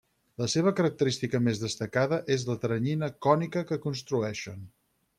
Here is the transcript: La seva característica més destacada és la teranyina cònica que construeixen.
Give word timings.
La 0.41 0.45
seva 0.53 0.71
característica 0.79 1.41
més 1.49 1.61
destacada 1.65 2.21
és 2.39 2.49
la 2.49 2.57
teranyina 2.65 3.13
cònica 3.29 3.67
que 3.73 3.83
construeixen. 3.89 4.69